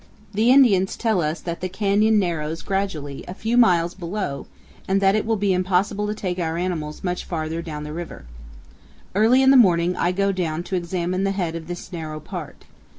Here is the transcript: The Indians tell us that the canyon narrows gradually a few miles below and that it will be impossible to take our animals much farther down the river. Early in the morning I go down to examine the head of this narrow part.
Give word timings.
The 0.33 0.49
Indians 0.49 0.97
tell 0.97 1.21
us 1.21 1.41
that 1.41 1.61
the 1.61 1.69
canyon 1.69 2.17
narrows 2.17 2.63
gradually 2.63 3.23
a 3.27 3.35
few 3.35 3.55
miles 3.55 3.93
below 3.93 4.47
and 4.87 4.99
that 4.99 5.13
it 5.13 5.27
will 5.27 5.35
be 5.35 5.53
impossible 5.53 6.07
to 6.07 6.15
take 6.15 6.39
our 6.39 6.57
animals 6.57 7.03
much 7.03 7.23
farther 7.23 7.61
down 7.61 7.83
the 7.83 7.93
river. 7.93 8.25
Early 9.13 9.43
in 9.43 9.51
the 9.51 9.57
morning 9.57 9.95
I 9.95 10.11
go 10.11 10.31
down 10.31 10.63
to 10.63 10.75
examine 10.75 11.23
the 11.23 11.29
head 11.29 11.53
of 11.55 11.67
this 11.67 11.93
narrow 11.93 12.19
part. 12.19 12.65